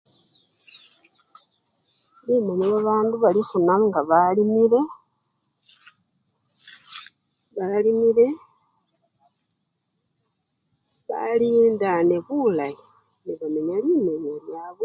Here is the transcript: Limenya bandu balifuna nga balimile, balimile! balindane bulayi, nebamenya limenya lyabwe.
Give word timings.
Limenya 2.25 2.69
bandu 2.87 3.15
balifuna 3.23 3.73
nga 3.85 4.01
balimile, 4.09 4.81
balimile! 7.55 8.27
balindane 11.07 12.15
bulayi, 12.25 12.83
nebamenya 13.23 13.75
limenya 13.85 14.33
lyabwe. 14.45 14.79